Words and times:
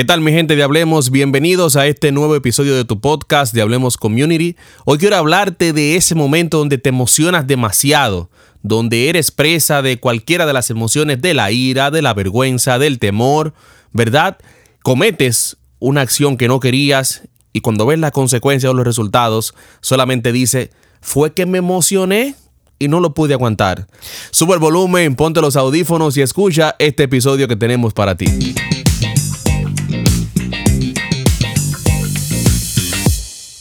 ¿Qué 0.00 0.06
tal 0.06 0.22
mi 0.22 0.32
gente 0.32 0.56
de 0.56 0.62
Hablemos? 0.62 1.10
Bienvenidos 1.10 1.76
a 1.76 1.86
este 1.86 2.10
nuevo 2.10 2.34
episodio 2.34 2.74
de 2.74 2.86
tu 2.86 3.02
podcast 3.02 3.52
de 3.52 3.60
Hablemos 3.60 3.98
Community. 3.98 4.56
Hoy 4.86 4.96
quiero 4.96 5.16
hablarte 5.16 5.74
de 5.74 5.96
ese 5.96 6.14
momento 6.14 6.56
donde 6.56 6.78
te 6.78 6.88
emocionas 6.88 7.46
demasiado, 7.46 8.30
donde 8.62 9.10
eres 9.10 9.30
presa 9.30 9.82
de 9.82 10.00
cualquiera 10.00 10.46
de 10.46 10.54
las 10.54 10.70
emociones 10.70 11.20
de 11.20 11.34
la 11.34 11.50
ira, 11.50 11.90
de 11.90 12.00
la 12.00 12.14
vergüenza, 12.14 12.78
del 12.78 12.98
temor, 12.98 13.52
¿verdad? 13.92 14.38
Cometes 14.82 15.58
una 15.80 16.00
acción 16.00 16.38
que 16.38 16.48
no 16.48 16.60
querías 16.60 17.28
y 17.52 17.60
cuando 17.60 17.84
ves 17.84 17.98
la 17.98 18.10
consecuencia 18.10 18.70
o 18.70 18.72
los 18.72 18.86
resultados, 18.86 19.54
solamente 19.82 20.32
dice, 20.32 20.70
fue 21.02 21.34
que 21.34 21.44
me 21.44 21.58
emocioné 21.58 22.36
y 22.78 22.88
no 22.88 23.00
lo 23.00 23.12
pude 23.12 23.34
aguantar. 23.34 23.86
Sube 24.30 24.54
el 24.54 24.60
volumen, 24.60 25.14
ponte 25.14 25.42
los 25.42 25.56
audífonos 25.56 26.16
y 26.16 26.22
escucha 26.22 26.74
este 26.78 27.02
episodio 27.02 27.46
que 27.48 27.56
tenemos 27.56 27.92
para 27.92 28.14
ti. 28.14 28.54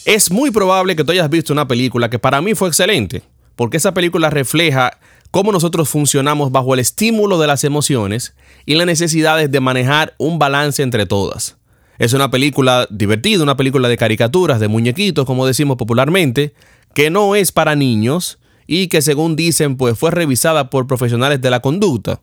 Es 0.09 0.31
muy 0.31 0.49
probable 0.49 0.95
que 0.95 1.03
tú 1.03 1.11
hayas 1.11 1.29
visto 1.29 1.53
una 1.53 1.67
película 1.67 2.09
que 2.09 2.17
para 2.17 2.41
mí 2.41 2.55
fue 2.55 2.67
excelente, 2.67 3.21
porque 3.55 3.77
esa 3.77 3.93
película 3.93 4.31
refleja 4.31 4.97
cómo 5.29 5.51
nosotros 5.51 5.87
funcionamos 5.87 6.51
bajo 6.51 6.73
el 6.73 6.79
estímulo 6.79 7.37
de 7.37 7.45
las 7.45 7.63
emociones 7.63 8.33
y 8.65 8.73
las 8.73 8.87
necesidades 8.87 9.51
de 9.51 9.59
manejar 9.59 10.15
un 10.17 10.39
balance 10.39 10.81
entre 10.81 11.05
todas. 11.05 11.57
Es 11.99 12.13
una 12.13 12.31
película 12.31 12.87
divertida, 12.89 13.43
una 13.43 13.55
película 13.55 13.87
de 13.87 13.97
caricaturas, 13.97 14.59
de 14.59 14.67
muñequitos, 14.67 15.27
como 15.27 15.45
decimos 15.45 15.77
popularmente, 15.77 16.55
que 16.95 17.11
no 17.11 17.35
es 17.35 17.51
para 17.51 17.75
niños 17.75 18.39
y 18.65 18.87
que 18.87 19.03
según 19.03 19.35
dicen 19.35 19.77
pues 19.77 19.95
fue 19.95 20.09
revisada 20.09 20.71
por 20.71 20.87
profesionales 20.87 21.39
de 21.39 21.51
la 21.51 21.59
conducta. 21.59 22.19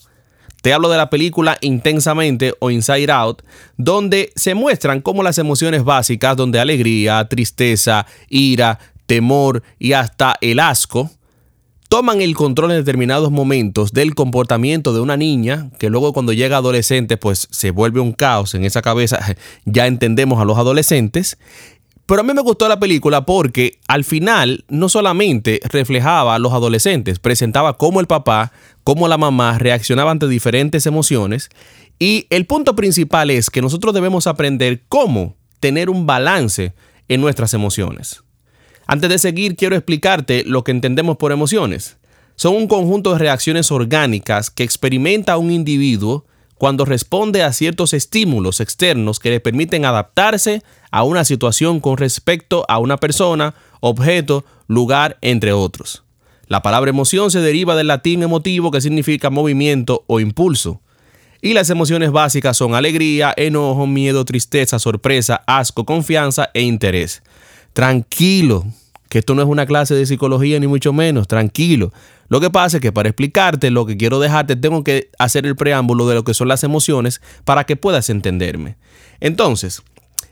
Te 0.66 0.72
hablo 0.72 0.88
de 0.88 0.96
la 0.96 1.10
película 1.10 1.58
Intensamente 1.60 2.52
o 2.58 2.72
Inside 2.72 3.12
Out, 3.12 3.42
donde 3.76 4.32
se 4.34 4.56
muestran 4.56 5.00
cómo 5.00 5.22
las 5.22 5.38
emociones 5.38 5.84
básicas, 5.84 6.36
donde 6.36 6.58
alegría, 6.58 7.24
tristeza, 7.28 8.04
ira, 8.28 8.80
temor 9.06 9.62
y 9.78 9.92
hasta 9.92 10.34
el 10.40 10.58
asco, 10.58 11.08
toman 11.88 12.20
el 12.20 12.34
control 12.34 12.72
en 12.72 12.78
determinados 12.78 13.30
momentos 13.30 13.92
del 13.92 14.16
comportamiento 14.16 14.92
de 14.92 14.98
una 14.98 15.16
niña 15.16 15.70
que 15.78 15.88
luego 15.88 16.12
cuando 16.12 16.32
llega 16.32 16.56
adolescente 16.56 17.16
pues 17.16 17.46
se 17.52 17.70
vuelve 17.70 18.00
un 18.00 18.12
caos 18.12 18.56
en 18.56 18.64
esa 18.64 18.82
cabeza, 18.82 19.20
ya 19.66 19.86
entendemos 19.86 20.40
a 20.40 20.44
los 20.44 20.58
adolescentes. 20.58 21.38
Pero 22.06 22.20
a 22.20 22.24
mí 22.24 22.32
me 22.32 22.42
gustó 22.42 22.68
la 22.68 22.78
película 22.78 23.26
porque 23.26 23.80
al 23.88 24.04
final 24.04 24.64
no 24.68 24.88
solamente 24.88 25.60
reflejaba 25.64 26.36
a 26.36 26.38
los 26.38 26.52
adolescentes, 26.52 27.18
presentaba 27.18 27.76
cómo 27.76 28.00
el 28.00 28.06
papá 28.06 28.52
cómo 28.86 29.08
la 29.08 29.18
mamá 29.18 29.58
reaccionaba 29.58 30.12
ante 30.12 30.28
diferentes 30.28 30.86
emociones. 30.86 31.50
Y 31.98 32.28
el 32.30 32.46
punto 32.46 32.76
principal 32.76 33.32
es 33.32 33.50
que 33.50 33.60
nosotros 33.60 33.92
debemos 33.92 34.28
aprender 34.28 34.84
cómo 34.88 35.34
tener 35.58 35.90
un 35.90 36.06
balance 36.06 36.72
en 37.08 37.20
nuestras 37.20 37.52
emociones. 37.52 38.22
Antes 38.86 39.10
de 39.10 39.18
seguir, 39.18 39.56
quiero 39.56 39.74
explicarte 39.74 40.44
lo 40.44 40.62
que 40.62 40.70
entendemos 40.70 41.16
por 41.16 41.32
emociones. 41.32 41.96
Son 42.36 42.54
un 42.54 42.68
conjunto 42.68 43.12
de 43.12 43.18
reacciones 43.18 43.72
orgánicas 43.72 44.50
que 44.50 44.62
experimenta 44.62 45.36
un 45.36 45.50
individuo 45.50 46.24
cuando 46.58 46.84
responde 46.84 47.42
a 47.42 47.52
ciertos 47.52 47.92
estímulos 47.92 48.60
externos 48.60 49.18
que 49.20 49.30
le 49.30 49.40
permiten 49.40 49.84
adaptarse 49.84 50.62
a 50.90 51.02
una 51.02 51.24
situación 51.24 51.80
con 51.80 51.96
respecto 51.96 52.64
a 52.68 52.78
una 52.78 52.96
persona, 52.96 53.54
objeto, 53.80 54.44
lugar, 54.66 55.18
entre 55.20 55.52
otros. 55.52 56.02
La 56.48 56.62
palabra 56.62 56.90
emoción 56.90 57.30
se 57.30 57.40
deriva 57.40 57.74
del 57.74 57.88
latín 57.88 58.22
emotivo 58.22 58.70
que 58.70 58.80
significa 58.80 59.30
movimiento 59.30 60.04
o 60.06 60.20
impulso. 60.20 60.80
Y 61.42 61.54
las 61.54 61.70
emociones 61.70 62.12
básicas 62.12 62.56
son 62.56 62.74
alegría, 62.74 63.34
enojo, 63.36 63.86
miedo, 63.86 64.24
tristeza, 64.24 64.78
sorpresa, 64.78 65.42
asco, 65.46 65.84
confianza 65.84 66.50
e 66.54 66.62
interés. 66.62 67.22
Tranquilo, 67.72 68.64
que 69.08 69.18
esto 69.18 69.34
no 69.34 69.42
es 69.42 69.48
una 69.48 69.66
clase 69.66 69.94
de 69.94 70.06
psicología 70.06 70.58
ni 70.60 70.66
mucho 70.66 70.92
menos, 70.92 71.28
tranquilo. 71.28 71.92
Lo 72.28 72.40
que 72.40 72.50
pasa 72.50 72.78
es 72.78 72.80
que 72.80 72.92
para 72.92 73.08
explicarte 73.08 73.70
lo 73.70 73.86
que 73.86 73.96
quiero 73.96 74.18
dejarte 74.18 74.56
tengo 74.56 74.82
que 74.82 75.10
hacer 75.18 75.46
el 75.46 75.56
preámbulo 75.56 76.08
de 76.08 76.16
lo 76.16 76.24
que 76.24 76.34
son 76.34 76.48
las 76.48 76.64
emociones 76.64 77.20
para 77.44 77.64
que 77.64 77.76
puedas 77.76 78.10
entenderme. 78.10 78.76
Entonces, 79.20 79.82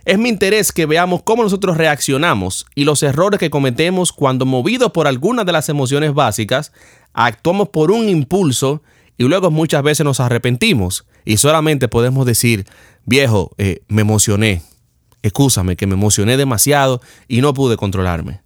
es 0.04 0.18
mi 0.18 0.28
interés 0.28 0.72
que 0.72 0.86
veamos 0.86 1.22
cómo 1.22 1.42
nosotros 1.42 1.76
reaccionamos 1.76 2.66
y 2.74 2.84
los 2.84 3.02
errores 3.02 3.40
que 3.40 3.48
cometemos 3.48 4.12
cuando 4.12 4.44
movidos 4.44 4.92
por 4.92 5.06
algunas 5.06 5.46
de 5.46 5.52
las 5.52 5.68
emociones 5.68 6.12
básicas, 6.12 6.72
actuamos 7.14 7.70
por 7.70 7.90
un 7.90 8.08
impulso 8.08 8.82
y 9.16 9.24
luego 9.24 9.50
muchas 9.50 9.82
veces 9.82 10.04
nos 10.04 10.20
arrepentimos 10.20 11.06
y 11.24 11.38
solamente 11.38 11.88
podemos 11.88 12.26
decir, 12.26 12.66
viejo, 13.06 13.52
eh, 13.56 13.80
me 13.88 14.02
emocioné, 14.02 14.62
excúsame 15.22 15.76
que 15.76 15.86
me 15.86 15.94
emocioné 15.94 16.36
demasiado 16.36 17.00
y 17.26 17.40
no 17.40 17.54
pude 17.54 17.78
controlarme. 17.78 18.43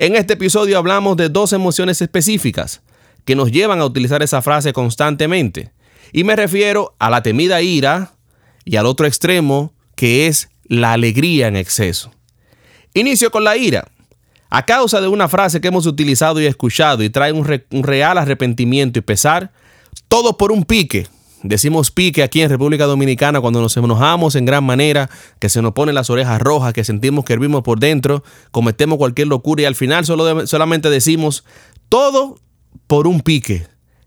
En 0.00 0.16
este 0.16 0.32
episodio 0.32 0.78
hablamos 0.78 1.18
de 1.18 1.28
dos 1.28 1.52
emociones 1.52 2.00
específicas 2.00 2.80
que 3.26 3.36
nos 3.36 3.52
llevan 3.52 3.82
a 3.82 3.84
utilizar 3.84 4.22
esa 4.22 4.40
frase 4.40 4.72
constantemente. 4.72 5.72
Y 6.10 6.24
me 6.24 6.36
refiero 6.36 6.96
a 6.98 7.10
la 7.10 7.22
temida 7.22 7.60
ira 7.60 8.14
y 8.64 8.76
al 8.76 8.86
otro 8.86 9.06
extremo 9.06 9.74
que 9.96 10.26
es 10.26 10.48
la 10.64 10.94
alegría 10.94 11.48
en 11.48 11.56
exceso. 11.56 12.10
Inicio 12.94 13.30
con 13.30 13.44
la 13.44 13.58
ira. 13.58 13.88
A 14.48 14.64
causa 14.64 15.02
de 15.02 15.08
una 15.08 15.28
frase 15.28 15.60
que 15.60 15.68
hemos 15.68 15.84
utilizado 15.84 16.40
y 16.40 16.46
escuchado 16.46 17.02
y 17.02 17.10
trae 17.10 17.32
un, 17.32 17.44
real 17.82 18.16
arrepentimiento 18.16 18.98
y 18.98 19.02
pesar, 19.02 19.52
todo 20.08 20.38
por 20.38 20.50
un 20.50 20.64
pique. 20.64 21.08
Decimos 21.42 21.90
pique 21.90 22.22
aquí 22.22 22.42
en 22.42 22.50
República 22.50 22.84
Dominicana 22.84 23.40
cuando 23.40 23.62
nos 23.62 23.74
enojamos 23.76 24.34
en 24.34 24.44
gran 24.44 24.62
manera, 24.62 25.08
que 25.38 25.48
se 25.48 25.62
nos 25.62 25.72
ponen 25.72 25.94
las 25.94 26.10
orejas 26.10 26.40
rojas, 26.40 26.74
que 26.74 26.84
sentimos 26.84 27.24
que 27.24 27.32
hervimos 27.32 27.62
por 27.62 27.80
dentro, 27.80 28.22
cometemos 28.50 28.98
cualquier 28.98 29.28
locura 29.28 29.62
y 29.62 29.64
al 29.64 29.74
final 29.74 30.04
solo 30.04 30.46
solamente 30.46 30.90
decimos 30.90 31.44
todo 31.88 32.38
por 32.86 33.06
un 33.06 33.20
pique. 33.20 33.66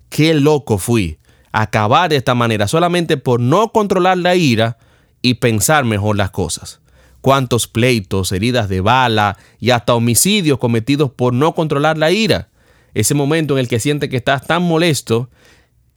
Qué 0.09 0.35
loco 0.35 0.77
fui. 0.77 1.17
Acabar 1.51 2.09
de 2.09 2.17
esta 2.17 2.35
manera 2.35 2.67
solamente 2.67 3.17
por 3.17 3.39
no 3.39 3.71
controlar 3.71 4.17
la 4.19 4.35
ira 4.35 4.77
y 5.23 5.35
pensar 5.35 5.85
mejor 5.85 6.17
las 6.17 6.29
cosas. 6.29 6.81
Cuántos 7.21 7.67
pleitos, 7.67 8.31
heridas 8.31 8.69
de 8.69 8.81
bala 8.81 9.37
y 9.59 9.71
hasta 9.71 9.95
homicidios 9.95 10.59
cometidos 10.59 11.09
por 11.09 11.33
no 11.33 11.55
controlar 11.55 11.97
la 11.97 12.11
ira. 12.11 12.49
Ese 12.93 13.15
momento 13.15 13.55
en 13.55 13.61
el 13.61 13.67
que 13.67 13.79
sientes 13.79 14.09
que 14.09 14.17
estás 14.17 14.45
tan 14.45 14.61
molesto 14.61 15.29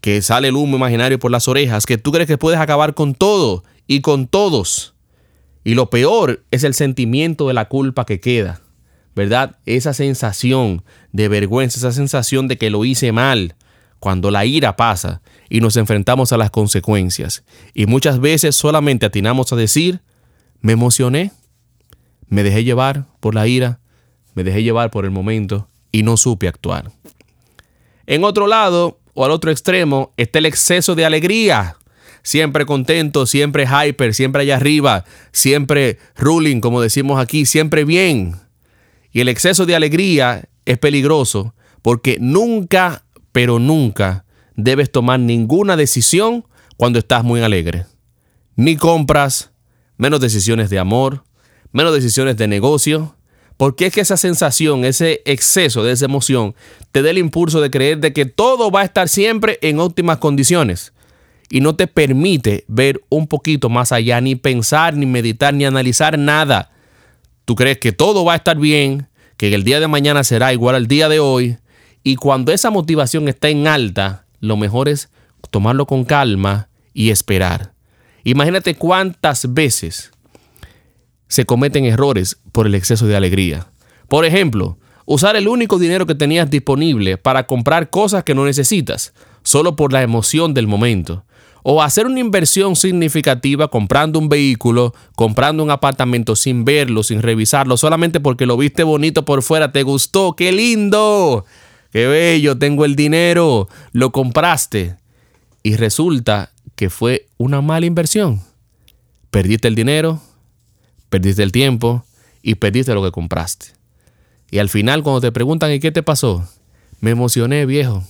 que 0.06 0.22
sale 0.22 0.46
el 0.46 0.54
humo 0.54 0.76
imaginario 0.76 1.18
por 1.18 1.32
las 1.32 1.48
orejas, 1.48 1.84
que 1.84 1.98
tú 1.98 2.12
crees 2.12 2.28
que 2.28 2.38
puedes 2.38 2.60
acabar 2.60 2.94
con 2.94 3.12
todo 3.12 3.64
y 3.88 4.02
con 4.02 4.28
todos. 4.28 4.94
Y 5.64 5.74
lo 5.74 5.90
peor 5.90 6.44
es 6.52 6.62
el 6.62 6.74
sentimiento 6.74 7.48
de 7.48 7.54
la 7.54 7.64
culpa 7.64 8.06
que 8.06 8.20
queda, 8.20 8.60
¿verdad? 9.16 9.56
Esa 9.66 9.94
sensación 9.94 10.84
de 11.10 11.26
vergüenza, 11.26 11.78
esa 11.78 11.90
sensación 11.90 12.46
de 12.46 12.56
que 12.56 12.70
lo 12.70 12.84
hice 12.84 13.10
mal, 13.10 13.56
cuando 13.98 14.30
la 14.30 14.46
ira 14.46 14.76
pasa 14.76 15.22
y 15.48 15.60
nos 15.60 15.76
enfrentamos 15.76 16.32
a 16.32 16.36
las 16.36 16.52
consecuencias. 16.52 17.42
Y 17.74 17.86
muchas 17.86 18.20
veces 18.20 18.54
solamente 18.54 19.06
atinamos 19.06 19.52
a 19.52 19.56
decir, 19.56 20.02
me 20.60 20.74
emocioné, 20.74 21.32
me 22.28 22.44
dejé 22.44 22.62
llevar 22.62 23.06
por 23.18 23.34
la 23.34 23.48
ira, 23.48 23.80
me 24.34 24.44
dejé 24.44 24.62
llevar 24.62 24.92
por 24.92 25.04
el 25.04 25.10
momento 25.10 25.68
y 25.90 26.04
no 26.04 26.16
supe 26.16 26.46
actuar. 26.46 26.92
En 28.06 28.22
otro 28.22 28.46
lado, 28.46 29.00
o 29.16 29.24
al 29.24 29.30
otro 29.32 29.50
extremo, 29.50 30.12
está 30.16 30.38
el 30.38 30.46
exceso 30.46 30.94
de 30.94 31.06
alegría. 31.06 31.76
Siempre 32.22 32.66
contento, 32.66 33.24
siempre 33.24 33.66
hyper, 33.66 34.14
siempre 34.14 34.42
allá 34.42 34.56
arriba, 34.56 35.04
siempre 35.32 35.98
ruling, 36.16 36.60
como 36.60 36.80
decimos 36.80 37.18
aquí, 37.18 37.46
siempre 37.46 37.84
bien. 37.84 38.36
Y 39.10 39.20
el 39.20 39.28
exceso 39.28 39.64
de 39.64 39.74
alegría 39.74 40.44
es 40.66 40.78
peligroso 40.78 41.54
porque 41.80 42.18
nunca, 42.20 43.04
pero 43.32 43.58
nunca 43.58 44.26
debes 44.54 44.92
tomar 44.92 45.18
ninguna 45.18 45.76
decisión 45.76 46.44
cuando 46.76 46.98
estás 46.98 47.24
muy 47.24 47.40
alegre. 47.40 47.86
Ni 48.54 48.76
compras, 48.76 49.52
menos 49.96 50.20
decisiones 50.20 50.68
de 50.68 50.78
amor, 50.78 51.24
menos 51.72 51.94
decisiones 51.94 52.36
de 52.36 52.48
negocio, 52.48 53.15
porque 53.56 53.86
es 53.86 53.94
que 53.94 54.00
esa 54.00 54.16
sensación, 54.16 54.84
ese 54.84 55.22
exceso 55.24 55.82
de 55.82 55.92
esa 55.92 56.04
emoción, 56.04 56.54
te 56.92 57.02
da 57.02 57.10
el 57.10 57.18
impulso 57.18 57.60
de 57.60 57.70
creer 57.70 57.98
de 57.98 58.12
que 58.12 58.26
todo 58.26 58.70
va 58.70 58.82
a 58.82 58.84
estar 58.84 59.08
siempre 59.08 59.58
en 59.62 59.80
óptimas 59.80 60.18
condiciones 60.18 60.92
y 61.48 61.60
no 61.60 61.76
te 61.76 61.86
permite 61.86 62.64
ver 62.68 63.02
un 63.08 63.26
poquito 63.26 63.68
más 63.68 63.92
allá, 63.92 64.20
ni 64.20 64.34
pensar, 64.34 64.94
ni 64.94 65.06
meditar, 65.06 65.54
ni 65.54 65.64
analizar 65.64 66.18
nada. 66.18 66.70
Tú 67.44 67.54
crees 67.54 67.78
que 67.78 67.92
todo 67.92 68.24
va 68.24 68.34
a 68.34 68.36
estar 68.36 68.58
bien, 68.58 69.08
que 69.36 69.54
el 69.54 69.64
día 69.64 69.80
de 69.80 69.88
mañana 69.88 70.24
será 70.24 70.52
igual 70.52 70.74
al 70.74 70.88
día 70.88 71.08
de 71.08 71.20
hoy, 71.20 71.58
y 72.02 72.16
cuando 72.16 72.52
esa 72.52 72.70
motivación 72.70 73.28
está 73.28 73.48
en 73.48 73.66
alta, 73.66 74.26
lo 74.40 74.56
mejor 74.56 74.88
es 74.88 75.08
tomarlo 75.50 75.86
con 75.86 76.04
calma 76.04 76.68
y 76.92 77.10
esperar. 77.10 77.72
Imagínate 78.24 78.74
cuántas 78.74 79.54
veces 79.54 80.10
se 81.28 81.44
cometen 81.44 81.84
errores 81.84 82.38
por 82.52 82.66
el 82.66 82.74
exceso 82.74 83.06
de 83.06 83.16
alegría. 83.16 83.68
Por 84.08 84.24
ejemplo, 84.24 84.78
usar 85.04 85.36
el 85.36 85.48
único 85.48 85.78
dinero 85.78 86.06
que 86.06 86.14
tenías 86.14 86.50
disponible 86.50 87.16
para 87.18 87.46
comprar 87.46 87.90
cosas 87.90 88.24
que 88.24 88.34
no 88.34 88.44
necesitas, 88.44 89.12
solo 89.42 89.76
por 89.76 89.92
la 89.92 90.02
emoción 90.02 90.54
del 90.54 90.66
momento. 90.66 91.24
o 91.68 91.82
hacer 91.82 92.06
una 92.06 92.20
inversión 92.20 92.76
significativa 92.76 93.66
comprando 93.66 94.20
un 94.20 94.28
vehículo, 94.28 94.94
comprando 95.16 95.64
un 95.64 95.72
apartamento 95.72 96.36
sin 96.36 96.64
verlo, 96.64 97.02
sin 97.02 97.22
revisarlo, 97.22 97.76
solamente 97.76 98.20
porque 98.20 98.46
lo 98.46 98.56
viste 98.56 98.84
bonito 98.84 99.24
por 99.24 99.42
fuera, 99.42 99.72
te 99.72 99.82
gustó, 99.82 100.36
qué 100.36 100.52
lindo, 100.52 101.44
qué 101.90 102.06
bello, 102.06 102.56
tengo 102.56 102.84
el 102.84 102.94
dinero, 102.94 103.68
lo 103.90 104.12
compraste 104.12 104.94
y 105.64 105.74
resulta 105.74 106.52
que 106.76 106.88
fue 106.88 107.26
una 107.36 107.60
mala 107.62 107.86
inversión. 107.86 108.42
Perdiste 109.32 109.66
el 109.66 109.74
dinero, 109.74 110.20
perdiste 111.08 111.42
el 111.42 111.52
tiempo 111.52 112.04
y 112.42 112.56
perdiste 112.56 112.94
lo 112.94 113.02
que 113.02 113.10
compraste. 113.10 113.66
Y 114.50 114.58
al 114.58 114.68
final 114.68 115.02
cuando 115.02 115.20
te 115.20 115.32
preguntan 115.32 115.72
¿y 115.72 115.80
qué 115.80 115.92
te 115.92 116.02
pasó? 116.02 116.48
Me 117.00 117.10
emocioné, 117.10 117.66
viejo. 117.66 118.04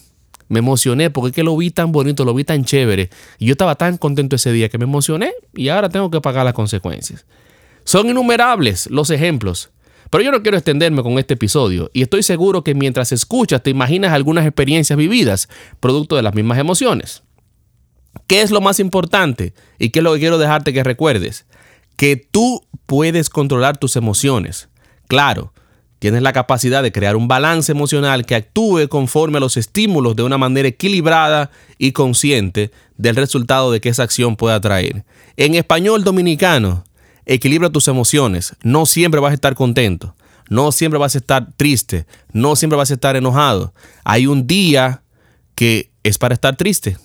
Me 0.48 0.60
emocioné 0.60 1.10
porque 1.10 1.28
es 1.30 1.34
que 1.34 1.42
lo 1.42 1.56
vi 1.56 1.70
tan 1.70 1.90
bonito, 1.92 2.24
lo 2.24 2.34
vi 2.34 2.44
tan 2.44 2.64
chévere. 2.64 3.10
Y 3.38 3.46
yo 3.46 3.52
estaba 3.52 3.74
tan 3.74 3.96
contento 3.96 4.36
ese 4.36 4.52
día 4.52 4.68
que 4.68 4.78
me 4.78 4.84
emocioné 4.84 5.32
y 5.54 5.68
ahora 5.68 5.88
tengo 5.88 6.10
que 6.10 6.20
pagar 6.20 6.44
las 6.44 6.54
consecuencias. 6.54 7.26
Son 7.84 8.08
innumerables 8.08 8.88
los 8.90 9.10
ejemplos. 9.10 9.70
Pero 10.10 10.22
yo 10.22 10.30
no 10.30 10.42
quiero 10.42 10.56
extenderme 10.56 11.02
con 11.02 11.18
este 11.18 11.34
episodio 11.34 11.90
y 11.92 12.02
estoy 12.02 12.22
seguro 12.22 12.62
que 12.62 12.74
mientras 12.74 13.10
escuchas 13.10 13.62
te 13.62 13.70
imaginas 13.70 14.12
algunas 14.12 14.46
experiencias 14.46 14.96
vividas, 14.96 15.48
producto 15.80 16.14
de 16.14 16.22
las 16.22 16.34
mismas 16.34 16.58
emociones. 16.58 17.24
¿Qué 18.28 18.40
es 18.40 18.50
lo 18.50 18.60
más 18.60 18.78
importante? 18.78 19.52
¿Y 19.78 19.90
qué 19.90 19.98
es 19.98 20.02
lo 20.04 20.14
que 20.14 20.20
quiero 20.20 20.38
dejarte 20.38 20.72
que 20.72 20.84
recuerdes? 20.84 21.44
Que 21.96 22.16
tú 22.16 22.64
puedes 22.86 23.30
controlar 23.30 23.78
tus 23.78 23.96
emociones. 23.96 24.68
Claro, 25.08 25.52
Tienes 25.98 26.20
la 26.22 26.34
capacidad 26.34 26.82
de 26.82 26.92
crear 26.92 27.16
un 27.16 27.26
balance 27.26 27.72
emocional 27.72 28.26
que 28.26 28.34
actúe 28.34 28.88
conforme 28.88 29.38
a 29.38 29.40
los 29.40 29.56
estímulos 29.56 30.14
de 30.14 30.22
una 30.24 30.36
manera 30.36 30.68
equilibrada 30.68 31.50
y 31.78 31.92
consciente 31.92 32.70
del 32.98 33.16
resultado 33.16 33.72
de 33.72 33.80
que 33.80 33.88
esa 33.88 34.02
acción 34.02 34.36
pueda 34.36 34.60
traer. 34.60 35.04
En 35.38 35.54
español 35.54 36.04
dominicano, 36.04 36.84
equilibra 37.24 37.70
tus 37.70 37.88
emociones. 37.88 38.54
No 38.62 38.84
siempre 38.84 39.20
vas 39.20 39.30
a 39.30 39.34
estar 39.34 39.54
contento. 39.54 40.14
No 40.50 40.70
siempre 40.70 40.98
vas 40.98 41.14
a 41.14 41.18
estar 41.18 41.48
triste. 41.56 42.06
No 42.30 42.56
siempre 42.56 42.76
vas 42.76 42.90
a 42.90 42.94
estar 42.94 43.16
enojado. 43.16 43.72
Hay 44.04 44.26
un 44.26 44.46
día 44.46 45.02
que 45.54 45.90
es 46.02 46.18
para 46.18 46.34
estar 46.34 46.56
triste. 46.56 46.98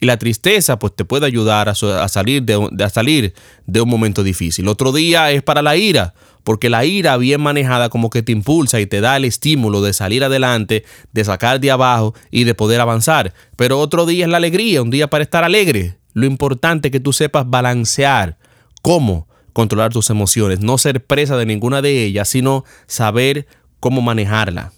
Y 0.00 0.06
la 0.06 0.18
tristeza 0.18 0.78
pues 0.78 0.94
te 0.94 1.04
puede 1.04 1.26
ayudar 1.26 1.68
a, 1.68 1.74
salir 1.74 2.42
de, 2.42 2.84
a 2.84 2.88
salir 2.90 3.34
de 3.66 3.80
un 3.80 3.88
momento 3.88 4.22
difícil. 4.22 4.68
Otro 4.68 4.92
día 4.92 5.30
es 5.30 5.42
para 5.42 5.62
la 5.62 5.76
ira 5.76 6.14
porque 6.44 6.70
la 6.70 6.84
ira 6.84 7.16
bien 7.16 7.40
manejada 7.40 7.88
como 7.88 8.08
que 8.08 8.22
te 8.22 8.30
impulsa 8.30 8.78
y 8.78 8.86
te 8.86 9.00
da 9.00 9.16
el 9.16 9.24
estímulo 9.24 9.82
de 9.82 9.92
salir 9.92 10.22
adelante, 10.22 10.84
de 11.12 11.24
sacar 11.24 11.58
de 11.58 11.72
abajo 11.72 12.14
y 12.30 12.44
de 12.44 12.54
poder 12.54 12.80
avanzar. 12.80 13.34
Pero 13.56 13.80
otro 13.80 14.06
día 14.06 14.26
es 14.26 14.30
la 14.30 14.36
alegría, 14.36 14.80
un 14.80 14.90
día 14.90 15.10
para 15.10 15.24
estar 15.24 15.42
alegre. 15.42 15.98
Lo 16.12 16.24
importante 16.24 16.88
es 16.88 16.92
que 16.92 17.00
tú 17.00 17.12
sepas 17.12 17.50
balancear 17.50 18.38
cómo 18.80 19.26
controlar 19.52 19.92
tus 19.92 20.08
emociones, 20.10 20.60
no 20.60 20.78
ser 20.78 21.04
presa 21.04 21.36
de 21.36 21.46
ninguna 21.46 21.82
de 21.82 22.04
ellas, 22.04 22.28
sino 22.28 22.64
saber 22.86 23.48
cómo 23.80 24.00
manejarla. 24.00 24.72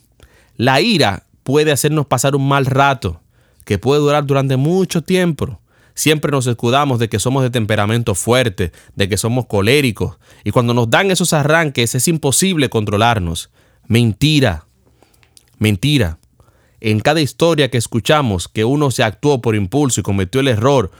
La 0.56 0.80
ira 0.80 1.24
puede 1.42 1.70
hacernos 1.70 2.06
pasar 2.06 2.34
un 2.34 2.48
mal 2.48 2.64
rato, 2.64 3.20
que 3.68 3.78
puede 3.78 4.00
durar 4.00 4.24
durante 4.24 4.56
mucho 4.56 5.02
tiempo. 5.02 5.60
Siempre 5.92 6.32
nos 6.32 6.46
escudamos 6.46 6.98
de 6.98 7.10
que 7.10 7.18
somos 7.18 7.42
de 7.42 7.50
temperamento 7.50 8.14
fuerte, 8.14 8.72
de 8.96 9.10
que 9.10 9.18
somos 9.18 9.44
coléricos. 9.44 10.16
Y 10.42 10.52
cuando 10.52 10.72
nos 10.72 10.88
dan 10.88 11.10
esos 11.10 11.34
arranques 11.34 11.94
es 11.94 12.08
imposible 12.08 12.70
controlarnos. 12.70 13.50
Mentira. 13.86 14.64
Mentira. 15.58 16.18
En 16.80 17.00
cada 17.00 17.20
historia 17.20 17.70
que 17.70 17.76
escuchamos 17.76 18.48
que 18.48 18.64
uno 18.64 18.90
se 18.90 19.02
actuó 19.02 19.42
por 19.42 19.54
impulso 19.54 20.00
y 20.00 20.02
cometió 20.02 20.40
el 20.40 20.48
error, 20.48 20.90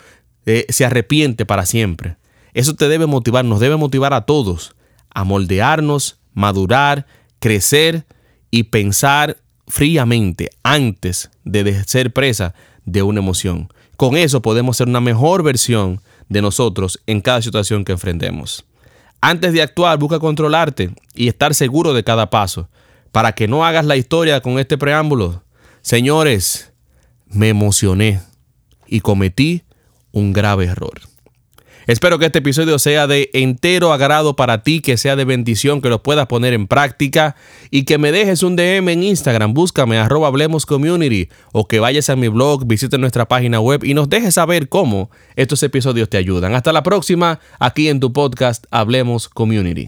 eh, 0.44 0.67
se 0.69 0.85
arrepiente 0.85 1.47
para 1.47 1.64
siempre. 1.64 2.19
Eso 2.53 2.75
te 2.75 2.87
debe 2.87 3.06
motivar, 3.06 3.47
nos 3.47 3.61
debe 3.61 3.76
motivar 3.76 4.12
a 4.12 4.26
todos 4.26 4.76
a 5.09 5.25
moldearnos, 5.25 6.19
madurar, 6.35 7.06
crecer 7.38 8.05
y 8.50 8.64
pensar 8.64 9.38
fríamente 9.69 10.50
antes 10.62 11.31
de 11.44 11.85
ser 11.85 12.12
presa 12.12 12.55
de 12.85 13.03
una 13.03 13.20
emoción. 13.20 13.73
Con 13.97 14.17
eso 14.17 14.43
podemos 14.43 14.76
ser 14.76 14.88
una 14.88 15.00
mejor 15.00 15.43
versión 15.43 16.00
de 16.29 16.43
nosotros 16.43 17.00
en 17.06 17.20
cada 17.20 17.43
situación 17.43 17.85
que 17.85 17.93
enfrentemos. 17.93 18.65
Antes 19.20 19.53
de 19.53 19.62
actuar, 19.62 19.99
busca 19.99 20.20
controlarte 20.20 20.91
y 21.15 21.29
estar 21.29 21.55
seguro 21.55 21.93
de 21.93 22.05
cada 22.05 22.31
paso, 22.31 22.69
para 23.11 23.32
que 23.32 23.49
no 23.49 23.65
hagas 23.65 23.85
la 23.85 23.97
historia 23.97 24.41
con 24.41 24.59
este 24.59 24.79
preámbulo. 24.79 25.43
Señores, 25.81 26.73
me 27.26 27.49
emocioné 27.49 28.21
y 28.87 29.00
cometí 29.00 29.64
un 30.12 30.32
grave 30.32 30.67
error. 30.67 31.00
Espero 31.88 32.19
que 32.19 32.26
este 32.26 32.40
episodio 32.40 32.79
sea 32.79 33.06
de 33.06 33.31
entero 33.32 33.94
agrado 33.94 34.37
para 34.37 34.62
ti, 34.62 34.81
que 34.81 34.99
sea 34.99 35.17
de 35.17 35.25
bendición, 35.25 35.81
que 35.81 35.88
lo 35.88 36.02
puedas 36.02 36.26
poner 36.26 36.52
en 36.52 36.67
práctica 36.67 37.35
y 37.70 37.85
que 37.85 37.96
me 37.96 38.12
dejes 38.12 38.43
un 38.43 38.56
DM 38.56 38.90
en 38.90 39.02
Instagram. 39.02 39.55
Búscame 39.55 39.96
arroba 39.96 40.29
Hablemos 40.29 40.67
Community 40.67 41.31
o 41.50 41.67
que 41.67 41.81
vayas 41.81 42.11
a 42.11 42.17
mi 42.17 42.29
blog, 42.29 42.67
visite 42.67 42.99
nuestra 42.99 43.26
página 43.26 43.58
web 43.61 43.85
y 43.85 43.94
nos 43.94 44.11
dejes 44.11 44.35
saber 44.35 44.69
cómo 44.69 45.11
estos 45.35 45.62
episodios 45.62 46.11
te 46.11 46.19
ayudan. 46.19 46.55
Hasta 46.55 46.75
la 46.75 46.82
próxima, 46.82 47.40
aquí 47.58 47.88
en 47.88 48.00
tu 48.00 48.12
podcast 48.12 48.67
Hablemos 48.70 49.31
Community. 49.31 49.87